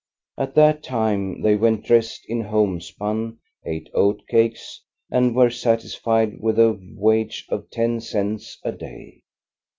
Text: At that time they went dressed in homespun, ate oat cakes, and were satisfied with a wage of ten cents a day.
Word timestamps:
At 0.35 0.55
that 0.55 0.81
time 0.81 1.41
they 1.43 1.55
went 1.55 1.85
dressed 1.85 2.25
in 2.27 2.41
homespun, 2.41 3.37
ate 3.63 3.87
oat 3.93 4.23
cakes, 4.27 4.81
and 5.11 5.35
were 5.35 5.51
satisfied 5.51 6.39
with 6.41 6.57
a 6.57 6.79
wage 6.97 7.45
of 7.49 7.69
ten 7.69 7.99
cents 7.99 8.57
a 8.63 8.71
day. 8.71 9.21